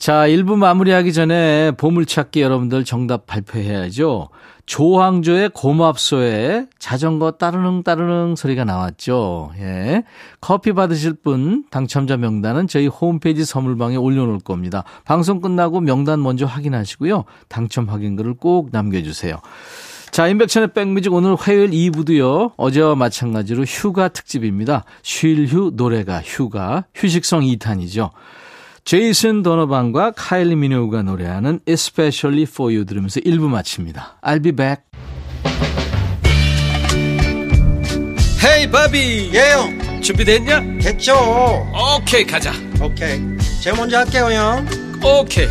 자, 0.00 0.26
1부 0.26 0.56
마무리하기 0.56 1.12
전에 1.12 1.72
보물찾기 1.72 2.40
여러분들 2.40 2.86
정답 2.86 3.26
발표해야죠. 3.26 4.30
조항조의 4.64 5.50
고맙소에 5.50 6.68
자전거 6.78 7.32
따르릉 7.32 7.82
따르릉 7.82 8.34
소리가 8.34 8.64
나왔죠. 8.64 9.52
예. 9.58 10.04
커피 10.40 10.72
받으실 10.72 11.12
분 11.12 11.64
당첨자 11.70 12.16
명단은 12.16 12.66
저희 12.66 12.86
홈페이지 12.86 13.44
선물방에 13.44 13.96
올려놓을 13.96 14.38
겁니다. 14.38 14.84
방송 15.04 15.42
끝나고 15.42 15.80
명단 15.80 16.22
먼저 16.22 16.46
확인하시고요. 16.46 17.24
당첨 17.48 17.90
확인글을 17.90 18.36
꼭 18.38 18.70
남겨주세요. 18.72 19.36
자, 20.12 20.28
인백천의 20.28 20.72
백뮤직 20.72 21.12
오늘 21.12 21.34
화요일 21.34 21.72
2부도요. 21.72 22.52
어제와 22.56 22.94
마찬가지로 22.94 23.64
휴가 23.64 24.08
특집입니다. 24.08 24.84
쉴 25.02 25.46
휴 25.52 25.72
노래가 25.74 26.22
휴가 26.24 26.86
휴식성 26.94 27.42
2탄이죠. 27.42 28.12
제이슨 28.84 29.42
도너반과 29.42 30.12
카일리 30.12 30.56
미노우가 30.56 31.02
노래하는 31.02 31.60
Especially 31.66 32.42
For 32.42 32.72
You 32.72 32.84
들으면서 32.86 33.20
1부 33.20 33.48
마칩니다. 33.48 34.18
I'll 34.22 34.42
be 34.42 34.52
back. 34.52 34.82
Hey, 38.42 38.70
바비. 38.70 39.30
예영. 39.34 40.00
준비됐냐? 40.00 40.60
됐죠. 40.80 41.14
오케이, 41.98 42.24
가자. 42.24 42.52
오케이. 42.80 43.20
제가 43.62 43.76
먼저 43.76 43.98
할게요, 43.98 44.28
형. 44.32 44.66
오케이. 45.04 45.46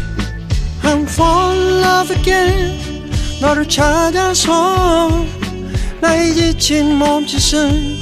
I'm 0.84 1.04
fall 1.04 1.58
in 1.58 1.84
love 1.84 2.16
again. 2.18 3.12
너를 3.42 3.68
찾아서 3.70 5.26
나의 6.02 6.34
지친 6.34 6.96
몸짓은 6.96 8.00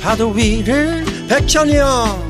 파도 0.00 0.30
위를 0.30 1.04
백천이 1.28 1.76
형. 1.76 2.29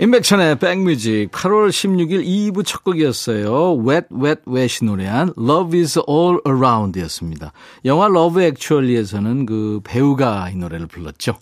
임백천의 0.00 0.58
백뮤직 0.60 1.30
8월 1.30 1.68
16일 1.68 2.24
2부 2.24 2.64
첫 2.64 2.82
곡이었어요. 2.84 3.86
Wet 3.86 4.06
Wet 4.10 4.40
Wet이 4.48 4.88
노래한 4.88 5.34
Love 5.38 5.78
is 5.78 6.00
All 6.08 6.38
Around 6.46 6.98
였습니다. 7.00 7.52
영화 7.84 8.06
Love 8.06 8.42
Actually에서는 8.42 9.44
그 9.44 9.80
배우가 9.84 10.48
이 10.48 10.56
노래를 10.56 10.86
불렀죠. 10.86 11.36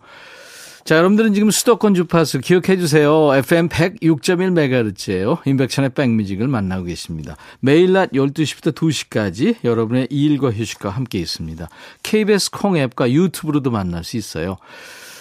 자, 0.83 0.97
여러분들은 0.97 1.35
지금 1.35 1.53
수도권 1.53 1.95
주파수 1.95 2.41
기억해 2.41 2.79
주세요. 2.79 3.33
FM 3.33 3.69
106.1MHz예요. 3.69 5.47
임백천의 5.47 5.91
백뮤직을 5.91 6.49
만나고 6.49 6.87
계십니다. 6.87 7.37
매일 7.61 7.93
낮 7.93 8.11
12시부터 8.11 8.75
2시까지 8.75 9.55
여러분의 9.63 10.09
일과 10.11 10.51
휴식과 10.51 10.91
함께 10.91 11.21
있습니다. 11.21 11.69
KBS 12.03 12.51
콩 12.51 12.77
앱과 12.77 13.13
유튜브로도 13.13 13.71
만날 13.71 14.03
수 14.03 14.17
있어요. 14.17 14.57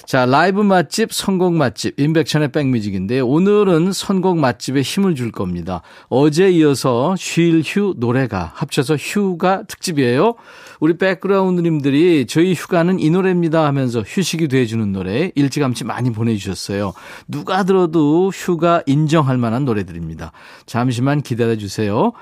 자, 0.08 0.26
라이브 0.26 0.62
맛집, 0.62 1.12
선곡 1.12 1.56
맛집, 1.56 2.00
임백천의 2.00 2.54
백뮤직인데 2.54 3.20
오늘은 3.20 3.92
선곡 3.92 4.40
맛집에 4.40 4.82
힘을 4.82 5.16
줄 5.16 5.34
겁니다. 5.34 5.82
어제 6.08 6.50
이어서 6.50 7.14
쉴 7.18 7.62
휴 7.62 7.94
노래가 7.98 8.54
합쳐서 8.56 8.96
휴가 8.96 9.64
특집이에요. 9.64 10.36
우리 10.80 10.98
백그라운드님들이 10.98 12.26
저희 12.26 12.54
휴가는 12.54 12.98
이 13.02 13.10
노래입니다 13.10 13.66
하면서 13.66 14.00
휴식이 14.00 14.48
돼주는 14.48 14.94
노래 14.94 15.34
일찌감치 15.36 15.84
많이 15.84 16.14
보내주셨어요. 16.14 16.94
누가 17.28 17.64
들어도 17.64 18.30
휴가 18.30 18.82
인정할 18.86 19.38
만한 19.38 19.66
노래들입니다. 19.66 20.32
잠시만 20.66 21.22
기다려주세요. 21.22 22.14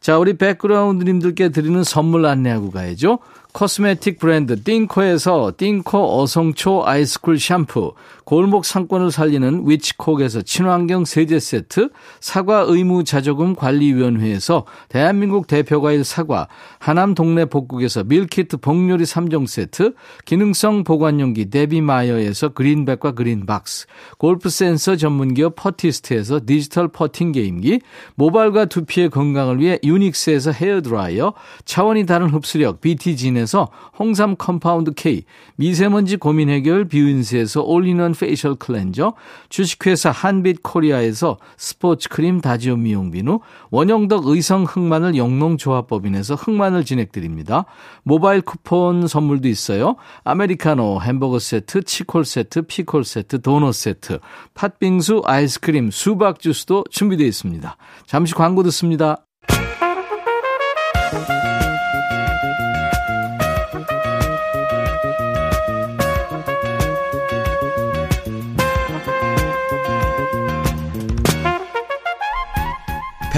자, 0.00 0.16
우리 0.16 0.38
백그라운드님들께 0.38 1.50
드리는 1.50 1.84
선물 1.84 2.24
안내하고 2.24 2.70
가야죠. 2.70 3.18
코스메틱 3.52 4.18
브랜드 4.18 4.62
띵코에서 4.62 5.52
띵코 5.56 6.20
어성초 6.20 6.86
아이스쿨 6.86 7.38
샴푸, 7.40 7.94
골목 8.24 8.66
상권을 8.66 9.10
살리는 9.10 9.62
위치콕에서 9.64 10.42
친환경 10.42 11.06
세제 11.06 11.40
세트, 11.40 11.88
사과 12.20 12.66
의무 12.68 13.04
자조금 13.04 13.56
관리위원회에서 13.56 14.66
대한민국 14.90 15.46
대표과일 15.46 16.04
사과, 16.04 16.46
하남 16.78 17.14
동네 17.14 17.46
복국에서 17.46 18.04
밀키트 18.04 18.58
복요리 18.58 19.04
3종 19.04 19.46
세트, 19.46 19.94
기능성 20.26 20.84
보관용기 20.84 21.48
데비마이어에서 21.48 22.50
그린백과 22.50 23.12
그린박스, 23.12 23.86
골프 24.18 24.50
센서 24.50 24.96
전문기업 24.96 25.54
퍼티스트에서 25.56 26.40
디지털 26.44 26.88
퍼팅 26.88 27.32
게임기, 27.32 27.80
모발과 28.14 28.66
두피의 28.66 29.08
건강을 29.08 29.58
위해 29.58 29.78
유닉스에서 29.82 30.52
헤어드라이어, 30.52 31.32
차원이 31.64 32.04
다른 32.04 32.28
흡수력 32.28 32.82
BT진 32.82 33.37
에서 33.38 33.68
홍삼 33.98 34.36
compound 34.36 34.92
K, 34.92 35.24
미세먼지 35.56 36.16
고민 36.16 36.50
해결 36.50 36.84
뷰인스에서 36.86 37.62
올인원 37.62 38.12
facial 38.12 38.56
클렌저, 38.56 39.14
주식회사 39.48 40.10
한빛 40.10 40.62
코리아에서 40.62 41.38
스포츠 41.56 42.08
크림 42.08 42.40
다지오 42.40 42.76
미용 42.76 43.10
비누, 43.10 43.40
원형덕 43.70 44.26
의성 44.26 44.64
흑마늘 44.64 45.16
영농조합법인에서 45.16 46.34
흑마늘 46.34 46.84
진행드립니다. 46.84 47.64
모바일 48.02 48.42
쿠폰 48.42 49.06
선물도 49.06 49.48
있어요. 49.48 49.96
아메리카노, 50.24 51.00
햄버거 51.02 51.38
세트, 51.38 51.82
치콜 51.84 52.24
세트, 52.24 52.62
피콜 52.62 53.04
세트, 53.04 53.40
도넛 53.40 53.74
세트, 53.74 54.18
팥빙수, 54.54 55.22
아이스크림, 55.24 55.90
수박 55.90 56.40
주스도 56.40 56.84
준비되어 56.90 57.26
있습니다. 57.26 57.76
잠시 58.06 58.34
광고 58.34 58.62
듣습니다. 58.64 59.27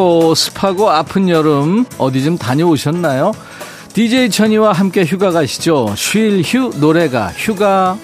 덥고 0.00 0.34
습하고 0.34 0.90
아픈 0.90 1.28
여름 1.28 1.84
어디 1.98 2.24
좀 2.24 2.38
다녀오셨나요? 2.38 3.32
DJ 3.92 4.30
천이와 4.30 4.72
함께 4.72 5.04
휴가 5.04 5.30
가시죠. 5.30 5.92
쉴 5.94 6.42
휴 6.42 6.70
노래가 6.80 7.30
휴가. 7.36 7.98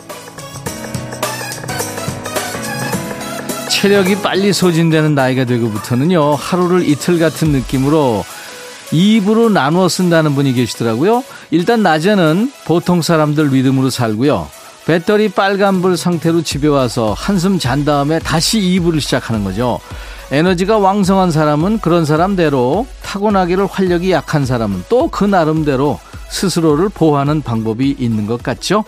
체력이 3.71 4.17
빨리 4.17 4.53
소진되는 4.53 5.15
나이가 5.15 5.45
되고부터는요. 5.45 6.35
하루를 6.35 6.87
이틀 6.87 7.19
같은 7.19 7.49
느낌으로 7.49 8.25
2부로 8.93 9.51
나누어 9.51 9.89
쓴다는 9.89 10.35
분이 10.35 10.53
계시더라고요. 10.53 11.25
일단 11.51 11.83
낮에는 11.83 12.53
보통 12.67 13.01
사람들 13.01 13.49
리듬으로 13.49 13.89
살고요. 13.91 14.49
배터리 14.85 15.31
빨간불 15.31 15.97
상태로 15.97 16.43
집에 16.43 16.69
와서 16.69 17.15
한숨 17.17 17.59
잔 17.59 17.85
다음에 17.85 18.19
다시 18.19 18.61
2부를 18.61 19.01
시작하는 19.01 19.45
거죠. 19.45 19.81
에너지가 20.33 20.79
왕성한 20.79 21.31
사람은 21.31 21.79
그런 21.79 22.05
사람대로 22.05 22.87
타고나기를 23.03 23.67
활력이 23.67 24.11
약한 24.11 24.45
사람은 24.45 24.85
또 24.89 25.09
그 25.09 25.25
나름대로 25.25 26.01
스스로를 26.31 26.89
보호하는 26.89 27.43
방법이 27.43 27.95
있는 27.99 28.27
것 28.27 28.43
같죠? 28.43 28.85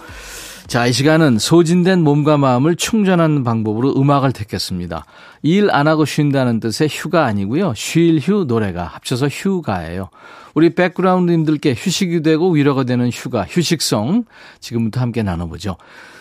자, 0.67 0.87
이 0.87 0.93
시간은 0.93 1.39
소진된 1.39 2.03
몸과 2.03 2.37
마음을 2.37 2.77
충전하는 2.77 3.45
방법으로 3.45 3.95
음악을 3.97 4.33
택했습니다. 4.33 5.07
일 5.43 5.71
안 5.71 5.87
하고 5.89 6.05
쉰다는 6.05 6.61
뜻의 6.61 6.89
휴가 6.91 7.25
아니고요. 7.25 7.73
쉴 7.75 8.19
휴 8.19 8.45
노래가 8.45 8.85
합쳐서 8.85 9.29
휴가예요. 9.29 10.11
우리 10.55 10.75
백그라운드님들께 10.75 11.75
휴식이 11.79 12.23
되고 12.23 12.51
위로가 12.51 12.83
되는 12.85 13.09
휴가, 13.11 13.47
휴식성 13.49 14.25
지금부터 14.61 15.01
함께 15.01 15.23
나눠보죠. 15.23 15.77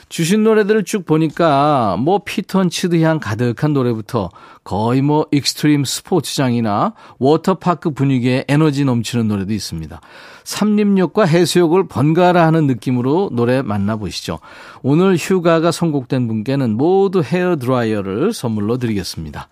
주신 0.09 0.43
노래들을 0.43 0.85
쭉 0.85 1.05
보니까 1.05 1.97
뭐 1.99 2.21
피톤치드 2.23 3.01
향 3.01 3.19
가득한 3.19 3.73
노래부터 3.73 4.29
거의 4.63 5.01
뭐 5.01 5.27
extreme 5.31 5.83
스포츠장이나 5.83 6.93
워터파크 7.19 7.91
분위기에 7.91 8.45
에너지 8.47 8.85
넘치는 8.85 9.27
노래도 9.27 9.53
있습니다. 9.53 9.99
삼림욕과 10.45 11.25
해수욕을 11.25 11.87
번갈아 11.87 12.45
하는 12.45 12.67
느낌으로 12.67 13.31
노래 13.33 13.61
만나보시죠. 13.61 14.39
오늘 14.81 15.17
휴가가 15.17 15.71
선곡된 15.71 16.27
분께는 16.27 16.77
모두 16.77 17.21
헤어 17.21 17.57
드라이어를 17.57 18.31
선물로 18.31 18.77
드리겠습니다. 18.77 19.49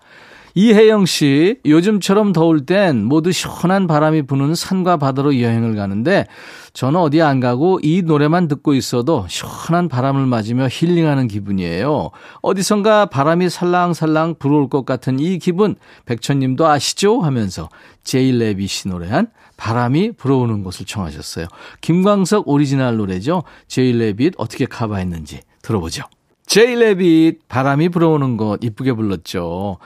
이혜영 0.58 1.04
씨, 1.04 1.58
요즘처럼 1.66 2.32
더울 2.32 2.64
땐 2.64 3.04
모두 3.04 3.30
시원한 3.30 3.86
바람이 3.86 4.22
부는 4.22 4.54
산과 4.54 4.96
바다로 4.96 5.38
여행을 5.38 5.76
가는데 5.76 6.26
저는 6.72 6.98
어디 6.98 7.20
안 7.20 7.40
가고 7.40 7.78
이 7.82 8.00
노래만 8.00 8.48
듣고 8.48 8.72
있어도 8.72 9.26
시원한 9.28 9.90
바람을 9.90 10.24
맞으며 10.24 10.68
힐링하는 10.70 11.28
기분이에요. 11.28 12.08
어디선가 12.40 13.04
바람이 13.06 13.50
살랑살랑 13.50 14.36
불어올 14.38 14.70
것 14.70 14.86
같은 14.86 15.20
이 15.20 15.38
기분 15.38 15.76
백천님도 16.06 16.66
아시죠? 16.66 17.20
하면서 17.20 17.68
제이레빗이 18.04 18.90
노래한 18.90 19.28
바람이 19.58 20.12
불어오는 20.12 20.62
곳을 20.62 20.86
청하셨어요. 20.86 21.48
김광석 21.82 22.48
오리지널 22.48 22.96
노래죠. 22.96 23.42
제이레빗 23.68 24.32
어떻게 24.38 24.64
커버했는지 24.64 25.42
들어보죠. 25.60 26.04
제이레빗 26.46 27.46
바람이 27.48 27.90
불어오는 27.90 28.38
곳 28.38 28.64
이쁘게 28.64 28.94
불렀죠. 28.94 29.76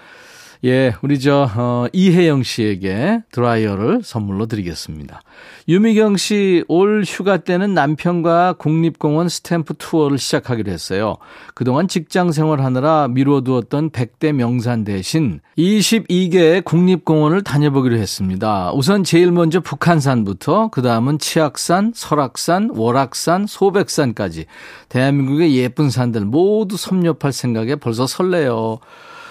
예, 0.62 0.94
우리 1.00 1.18
저, 1.18 1.48
어, 1.56 1.86
이혜영 1.90 2.42
씨에게 2.42 3.22
드라이어를 3.32 4.02
선물로 4.04 4.44
드리겠습니다. 4.44 5.22
유미경 5.68 6.18
씨, 6.18 6.64
올 6.68 7.02
휴가 7.06 7.38
때는 7.38 7.72
남편과 7.72 8.56
국립공원 8.58 9.30
스탬프 9.30 9.74
투어를 9.78 10.18
시작하기로 10.18 10.70
했어요. 10.70 11.16
그동안 11.54 11.88
직장 11.88 12.30
생활하느라 12.30 13.08
미뤄두었던 13.08 13.88
100대 13.88 14.32
명산 14.32 14.84
대신 14.84 15.40
22개의 15.56 16.62
국립공원을 16.62 17.42
다녀보기로 17.42 17.96
했습니다. 17.96 18.70
우선 18.74 19.02
제일 19.02 19.32
먼저 19.32 19.60
북한산부터, 19.60 20.68
그 20.68 20.82
다음은 20.82 21.20
치악산, 21.20 21.92
설악산, 21.94 22.70
월악산, 22.74 23.46
소백산까지 23.46 24.44
대한민국의 24.90 25.56
예쁜 25.56 25.88
산들 25.88 26.26
모두 26.26 26.76
섭렵할 26.76 27.32
생각에 27.32 27.76
벌써 27.76 28.06
설레요. 28.06 28.80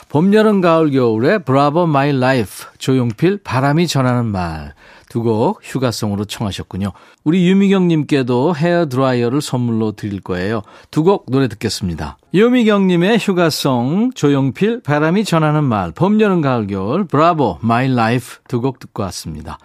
봄, 0.10 0.34
여름, 0.34 0.60
가을, 0.62 0.92
겨울의 0.92 1.38
Bravo 1.38 1.86
My 1.86 2.12
Life 2.18 2.66
조용필 2.78 3.40
바람이 3.44 3.88
전하는 3.88 4.26
말 4.26 4.74
두 5.10 5.24
곡 5.24 5.62
휴가송으로 5.64 6.26
청하셨군요. 6.26 6.92
우리 7.24 7.48
유미경님께도 7.50 8.56
헤어 8.56 8.86
드라이어를 8.88 9.42
선물로 9.42 9.94
드릴 9.94 10.22
거예요. 10.22 10.62
두 10.92 11.04
곡 11.04 11.26
노래 11.32 11.48
듣겠습니다. 11.48 12.18
유미경님의 12.36 13.18
휴가송 13.18 14.12
조용필 14.14 14.82
바람이 14.82 15.24
전하는 15.26 15.64
말 15.64 15.92
봄, 15.92 16.22
여름, 16.22 16.42
가을, 16.42 16.68
겨울 16.68 17.06
Bravo 17.06 17.58
My 17.62 17.92
Life 17.94 18.38
두 18.48 18.62
곡 18.62 18.78
듣고 18.78 19.02
왔습니다. 19.04 19.58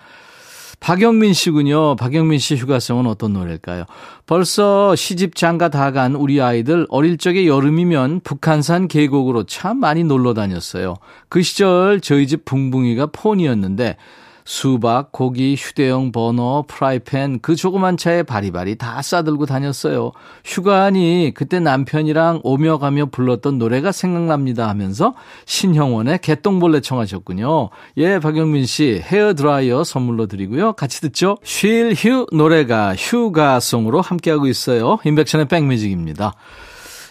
박영민 0.85 1.33
씨군요. 1.33 1.97
박영민 1.97 2.39
씨 2.39 2.57
휴가송은 2.57 3.07
어떤 3.07 3.33
노래일까요? 3.33 3.85
벌써 4.27 4.95
시집 4.95 5.35
장가 5.35 5.71
다 5.71 5.93
간 5.93 6.15
우리 6.15 6.43
아이들 6.43 6.87
어릴 6.91 7.17
적에 7.17 7.47
여름이면 7.47 8.21
북한산 8.21 8.89
계곡으로 8.89 9.45
참 9.45 9.79
많이 9.79 10.05
놀러 10.05 10.35
다녔어요. 10.35 10.97
그 11.31 11.41
시절 11.41 12.03
저희 12.03 12.27
집 12.27 12.45
붕붕이가 12.45 13.07
포니였는데 13.13 13.97
수박, 14.45 15.11
고기, 15.11 15.55
휴대용 15.55 16.13
버너, 16.13 16.65
프라이팬 16.69 17.41
그 17.41 17.57
조그만 17.57 17.97
차에 17.97 18.23
바리바리 18.23 18.77
다 18.77 19.01
싸들고 19.01 19.47
다녔어요. 19.47 20.13
휴가하니 20.45 21.33
그때 21.35 21.61
남편이랑 21.61 22.41
오며 22.45 22.79
가며 22.79 23.07
불렀던 23.07 23.59
노래가 23.59 23.91
생각납니다 23.91 24.69
하면서 24.69 25.15
신형원의 25.47 26.19
개똥벌레 26.19 26.81
청하셨군요. 26.81 27.71
예, 27.97 28.19
박영민 28.19 28.67
씨 28.67 29.01
헤어 29.03 29.33
드라이어 29.33 29.83
선물로 29.83 30.27
드리고요. 30.27 30.75
같이 30.75 31.01
듣죠. 31.01 31.39
쉴 31.43 31.95
휴 32.05 32.27
노래가 32.33 32.95
휴가송으로 32.97 34.01
함께하고 34.01 34.47
있어요. 34.47 34.99
임백천의 35.05 35.49
백뮤직입니다. 35.49 36.35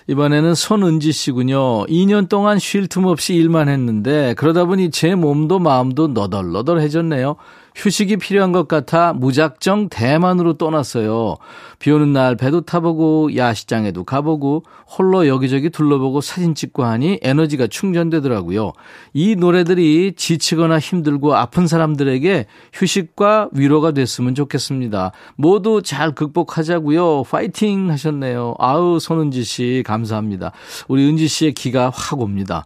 이번에는 0.07 0.55
손은지 0.55 1.11
씨군요. 1.11 1.85
2년 1.85 2.27
동안 2.27 2.59
쉴 2.59 2.87
틈 2.87 3.05
없이 3.05 3.35
일만 3.35 3.69
했는데 3.69 4.33
그러다 4.35 4.65
보니 4.65 4.91
제 4.91 5.15
몸도 5.15 5.59
마음도 5.59 6.07
너덜너덜해졌네요. 6.07 7.35
휴식이 7.75 8.17
필요한 8.17 8.51
것 8.51 8.67
같아 8.67 9.13
무작정 9.13 9.89
대만으로 9.89 10.57
떠났어요. 10.57 11.38
비 11.79 11.91
오는 11.91 12.13
날 12.13 12.36
배도 12.36 12.62
타보고 12.62 13.36
야시장에도 13.36 14.03
가보고 14.03 14.63
홀로 14.88 15.27
여기저기 15.27 15.69
둘러보고 15.69 16.21
사진 16.21 16.55
찍고 16.55 16.83
하니 16.83 17.19
에너지가 17.21 17.67
충전되더라고요. 17.67 18.73
이 19.13 19.36
노래들이 19.36 20.13
지치거나 20.15 20.79
힘들고 20.79 21.36
아픈 21.36 21.67
사람들에게 21.67 22.45
휴식과 22.73 23.49
위로가 23.51 23.91
됐으면 23.91 24.36
좋겠습니다. 24.36 25.12
모두 25.36 25.81
잘 25.81 26.13
극복하자고요. 26.13 27.23
파이팅 27.23 27.89
하셨네요. 27.89 28.55
아우 28.59 28.99
손은지 28.99 29.43
씨 29.43 29.83
감사합니다. 29.86 30.51
우리 30.88 31.07
은지 31.07 31.27
씨의 31.27 31.53
기가 31.53 31.89
확 31.93 32.21
옵니다. 32.21 32.65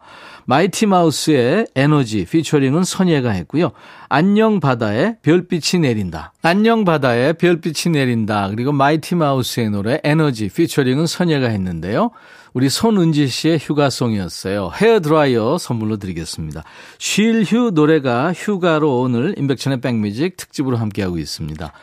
마이티 0.50 0.86
마우스의 0.86 1.68
에너지 1.76 2.24
featuring은 2.24 2.86
선예가 2.86 3.32
했고요. 3.32 3.72
안녕바다의 4.08 5.18
별빛이 5.22 5.82
내린다. 5.82 6.32
안녕바다의 6.42 7.34
별빛이 7.34 7.92
내린다. 7.92 8.50
그리고 8.52 8.72
마이티 8.72 9.16
마우스의 9.16 9.72
노래 9.72 10.00
에너지 10.06 10.48
featuring은 10.48 11.06
선예가 11.06 11.50
했는데요. 11.50 12.12
우리 12.54 12.70
손은지 12.70 13.28
씨의 13.28 13.60
휴가송이었어요. 13.60 14.72
헤어 14.74 15.02
드라이어 15.02 15.58
선물로 15.58 15.98
드리겠습니다. 15.98 16.64
쉴 16.98 17.44
휴 17.52 17.72
노래가 17.72 18.32
휴가로 18.32 19.02
오늘 19.02 19.36
임백천의 19.38 19.82
백뮤직 19.82 20.38
특집으로 20.38 20.78
함께하고 20.78 21.18
있습니다. 21.18 21.74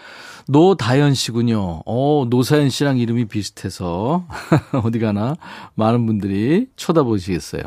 노다연 0.46 1.14
씨군요. 1.14 1.82
어, 1.86 2.26
노사연 2.28 2.68
씨랑 2.68 2.98
이름이 2.98 3.26
비슷해서 3.26 4.26
어디 4.84 4.98
가나 4.98 5.36
많은 5.74 6.06
분들이 6.06 6.66
쳐다보시겠어요. 6.76 7.62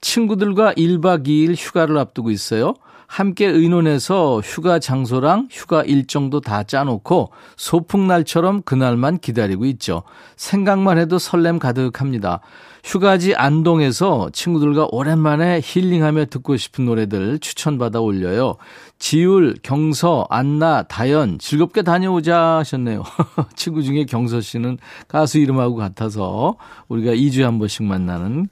친구들과 0.00 0.74
1박 0.74 1.26
2일 1.26 1.54
휴가를 1.56 1.98
앞두고 1.98 2.30
있어요. 2.30 2.74
함께 3.10 3.46
의논해서 3.46 4.38
휴가 4.38 4.78
장소랑 4.78 5.48
휴가 5.50 5.82
일정도 5.82 6.40
다 6.40 6.62
짜놓고 6.62 7.32
소풍날처럼 7.56 8.62
그날만 8.62 9.18
기다리고 9.18 9.64
있죠. 9.66 10.04
생각만 10.36 10.96
해도 10.96 11.18
설렘 11.18 11.58
가득합니다. 11.58 12.38
휴가지 12.84 13.34
안동에서 13.34 14.30
친구들과 14.32 14.86
오랜만에 14.92 15.60
힐링하며 15.60 16.26
듣고 16.26 16.56
싶은 16.56 16.86
노래들 16.86 17.40
추천받아 17.40 18.00
올려요. 18.00 18.54
지율, 19.00 19.56
경서, 19.60 20.28
안나, 20.30 20.84
다연 20.84 21.40
즐겁게 21.40 21.82
다녀오자 21.82 22.58
하셨네요. 22.58 23.02
친구 23.56 23.82
중에 23.82 24.04
경서 24.04 24.40
씨는 24.40 24.78
가수 25.08 25.38
이름하고 25.38 25.74
같아서 25.74 26.54
우리가 26.86 27.10
2주에 27.14 27.42
한 27.42 27.58
번씩 27.58 27.82
만나는 27.82 28.48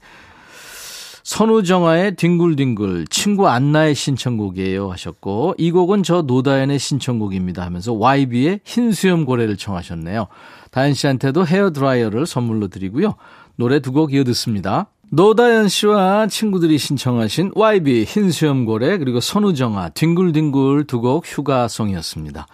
선우정아의 1.33 2.15
뒹굴뒹굴 2.15 3.05
친구 3.07 3.47
안나의 3.47 3.93
신청곡이에요 3.93 4.89
하셨고 4.91 5.53
이 5.59 5.69
곡은 5.69 6.01
저 6.01 6.23
노다연의 6.23 6.79
신청곡입니다 6.79 7.63
하면서 7.63 7.93
YB의 7.93 8.61
흰 8.63 8.91
수염 8.91 9.25
고래를 9.25 9.55
청하셨네요. 9.55 10.25
다연 10.71 10.95
씨한테도 10.95 11.45
헤어 11.45 11.69
드라이어를 11.69 12.25
선물로 12.25 12.69
드리고요. 12.69 13.13
노래 13.57 13.79
두 13.79 13.91
곡 13.91 14.11
이어 14.11 14.23
듣습니다. 14.23 14.87
노다연 15.11 15.67
씨와 15.69 16.25
친구들이 16.25 16.79
신청하신 16.79 17.51
YB 17.53 18.05
흰 18.05 18.31
수염 18.31 18.65
고래 18.65 18.97
그리고 18.97 19.19
선우정아 19.19 19.89
뒹굴뒹굴 19.89 20.85
두 20.85 20.99
곡 21.01 21.27
휴가송이었습니다. 21.27 22.47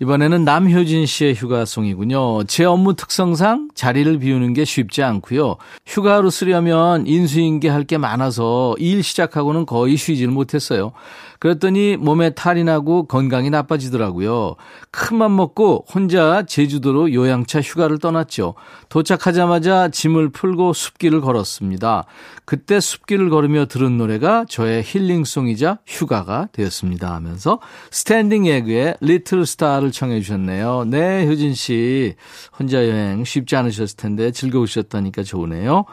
이번에는 0.00 0.44
남효진 0.44 1.06
씨의 1.06 1.34
휴가송이군요. 1.34 2.44
제 2.44 2.64
업무 2.64 2.94
특성상 2.94 3.70
자리를 3.74 4.18
비우는 4.18 4.52
게 4.52 4.64
쉽지 4.66 5.02
않고요. 5.02 5.56
휴가로 5.86 6.28
쓰려면 6.30 7.06
인수인계 7.06 7.68
할 7.70 7.86
게 7.86 7.98
많아서 7.98 8.74
일 8.78 9.04
시작하고는 9.04 9.64
거의 9.64 9.96
쉬지를 9.96 10.32
못했어요. 10.32 10.90
그랬더니 11.38 11.96
몸에 11.96 12.30
탈이 12.30 12.64
나고 12.64 13.06
건강이 13.06 13.50
나빠지더라고요. 13.50 14.56
큰 14.90 15.16
맘 15.16 15.34
먹고 15.34 15.86
혼자 15.92 16.42
제주도로 16.42 17.12
요양차 17.12 17.60
휴가를 17.60 17.98
떠났죠. 17.98 18.54
도착하자마자 18.88 19.88
짐을 19.88 20.28
풀고 20.28 20.72
숲길을 20.72 21.20
걸었습니다. 21.20 22.04
그때 22.44 22.80
숲길을 22.80 23.30
걸으며 23.30 23.66
들은 23.66 23.96
노래가 23.96 24.44
저의 24.48 24.82
힐링송이자 24.84 25.78
휴가가 25.86 26.48
되었습니다 26.52 27.14
하면서 27.14 27.60
스탠딩 27.90 28.46
에그의 28.46 28.96
Little 29.00 29.46
Star를 29.46 29.90
청해 29.90 30.20
주셨네요. 30.20 30.84
네, 30.86 31.26
효진 31.26 31.54
씨. 31.54 32.14
혼자 32.58 32.86
여행 32.88 33.24
쉽지 33.24 33.56
않으셨을 33.56 33.96
텐데 33.96 34.30
즐거우셨다니까 34.30 35.22
좋으네요. 35.22 35.84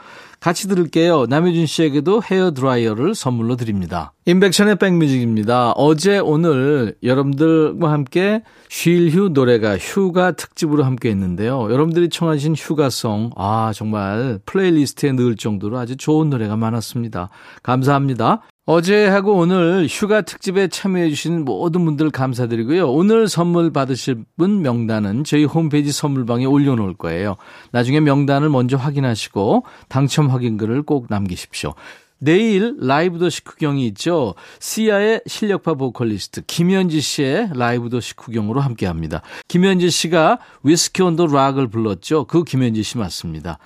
같이 0.44 0.68
들을게요. 0.68 1.28
남효진 1.30 1.66
씨에게도 1.68 2.22
헤어 2.30 2.52
드라이어를 2.52 3.16
선물로 3.16 3.56
드립니다. 3.56 4.12
임백천의 4.26 4.76
백뮤직입니다. 4.76 5.72
어제 5.72 6.20
오늘 6.20 6.96
여러분들과 7.02 7.90
함께 7.90 8.44
쉴휴 8.68 9.30
노래가 9.30 9.78
휴가 9.78 10.34
특집으로 10.34 10.84
함께 10.84 11.12
했는데요. 11.12 11.72
여러분들이 11.72 12.10
청하신 12.10 12.56
휴가송, 12.56 13.30
아, 13.38 13.72
정말 13.74 14.38
playlist에 14.46 15.14
넣을 15.14 15.38
정도로 15.38 15.78
아주 15.78 15.96
좋은 15.96 16.30
노래가 16.30 16.58
많았습니다. 16.58 17.30
감사합니다. 17.64 18.42
어제하고 18.66 19.34
오늘 19.34 19.88
휴가 19.90 20.22
특집에 20.22 20.70
참여해주신 20.70 21.44
모든 21.44 21.84
분들 21.84 22.12
감사드리고요. 22.12 22.90
오늘 22.90 23.28
선물 23.28 23.74
받으실 23.74 24.24
분 24.38 24.62
명단은 24.62 25.26
저희 25.26 25.44
홈페이지 25.44 25.92
선물방에 25.92 26.46
올려놓을 26.46 26.94
거예요. 26.94 27.36
나중에 27.72 28.00
명단을 28.00 28.48
먼저 28.48 28.78
확인하시고 28.78 29.66
당첨 29.90 30.30
확인글을 30.30 30.84
꼭 30.84 31.08
남기십시오. 31.10 31.74
내일 32.20 32.78
라이브 32.80 33.20
도시 33.20 33.44
구경이 33.44 33.86
있죠. 33.88 34.34
시아의 34.62 35.24
실력파 35.28 35.74
보컬리스트 35.74 36.42
김현지 36.48 37.02
씨의 37.02 37.50
라이브 37.54 37.90
도시 37.90 38.16
구경으로 38.16 38.62
함께 38.62 38.86
합니다. 38.86 39.22
김현지 39.50 39.90
씨가 39.90 40.40
Whisky 40.64 41.02
on 41.02 41.12
the 41.12 41.28
Rock을 41.28 41.68
불렀죠. 41.68 42.24
그 42.28 42.46
김현지 42.46 42.82
씨 42.82 42.98
맞습니다. 42.98 43.58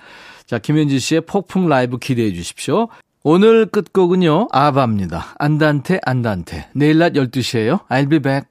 자, 0.44 0.58
김현지 0.58 0.98
씨의 0.98 1.20
폭풍 1.20 1.68
라이브 1.68 1.98
기대해 1.98 2.32
주십시오. 2.32 2.88
오늘 3.24 3.66
끝곡은요. 3.66 4.48
아바입니다. 4.52 5.34
안단테 5.38 5.98
안단테. 6.04 6.68
내일 6.72 6.98
낮 6.98 7.14
12시에요. 7.14 7.80
I'll 7.88 8.08
be 8.08 8.20
back. 8.20 8.46